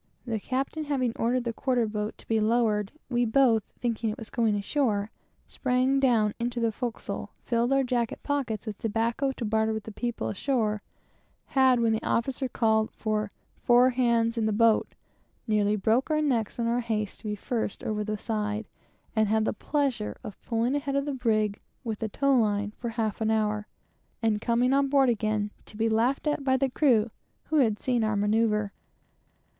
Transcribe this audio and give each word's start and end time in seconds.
The 0.25 0.39
captain 0.39 0.85
having 0.85 1.13
ordered 1.15 1.43
the 1.43 1.53
quarter 1.53 1.85
boat 1.85 2.17
to 2.17 2.27
be 2.27 2.39
lowered, 2.39 2.91
we 3.07 3.23
both 3.23 3.61
sprang 5.45 5.99
down 5.99 6.33
into 6.39 6.59
the 6.59 6.71
forecastle, 6.71 7.29
filled 7.43 7.71
our 7.71 7.83
jacket 7.83 8.23
pockets 8.23 8.65
with 8.65 8.79
tobacco 8.79 9.31
to 9.33 9.45
barter 9.45 9.71
with 9.73 9.83
the 9.83 9.91
people 9.91 10.29
ashore, 10.29 10.81
and 11.53 11.81
when 11.83 11.93
the 11.93 12.01
officer 12.03 12.49
called 12.49 12.89
for 12.89 13.31
"four 13.61 13.91
hands 13.91 14.39
in 14.39 14.47
the 14.47 14.51
boat," 14.51 14.95
nearly 15.45 15.75
broke 15.75 16.09
our 16.09 16.19
necks 16.19 16.57
in 16.57 16.65
our 16.65 16.79
haste 16.79 17.19
to 17.19 17.25
be 17.27 17.35
first 17.35 17.83
over 17.83 18.03
the 18.03 18.17
side, 18.17 18.67
and 19.15 19.27
had 19.27 19.45
the 19.45 19.53
pleasure 19.53 20.17
of 20.23 20.41
pulling 20.41 20.73
ahead 20.73 20.95
of 20.95 21.05
the 21.05 21.13
brig 21.13 21.59
with 21.83 22.01
a 22.01 22.09
tow 22.09 22.35
line 22.35 22.71
for 22.75 22.87
a 22.87 22.91
half 22.93 23.21
an 23.21 23.29
hour, 23.29 23.67
and 24.19 24.41
coming 24.41 24.73
on 24.73 24.87
board 24.87 25.09
again 25.09 25.51
to 25.67 25.77
be 25.77 25.87
laughed 25.87 26.25
at 26.25 26.43
by 26.43 26.57
the 26.57 26.71
crew, 26.71 27.11
who 27.49 27.57
had 27.57 27.77
seen 27.77 28.03
our 28.03 28.15
manoeuvre. 28.15 28.71